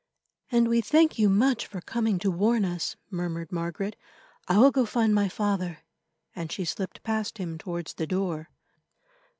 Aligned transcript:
"And 0.51 0.67
we 0.67 0.81
thank 0.81 1.19
you 1.19 1.29
much 1.29 1.67
for 1.67 1.79
coming 1.79 2.17
to 2.17 2.31
warn 2.31 2.65
us," 2.65 2.95
murmured 3.11 3.51
Margaret. 3.51 3.95
"I 4.47 4.57
will 4.57 4.71
go 4.71 4.83
find 4.83 5.13
my 5.13 5.29
father," 5.29 5.81
and 6.35 6.51
she 6.51 6.65
slipped 6.65 7.03
past 7.03 7.37
him 7.37 7.59
towards 7.59 7.93
the 7.93 8.07
door. 8.07 8.49